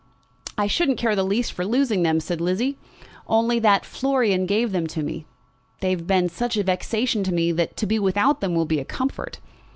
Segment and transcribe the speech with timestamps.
[0.57, 2.75] "I shouldn't care the least for losing them," said Lizzie,
[3.27, 5.27] "only that Florian gave them to me.
[5.79, 8.79] They have been such a vexation to me that to be without them will be
[8.79, 9.37] a comfort."